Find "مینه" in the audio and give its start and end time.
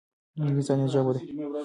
0.37-0.51